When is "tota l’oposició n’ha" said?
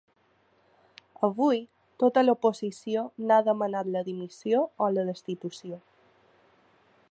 2.03-3.39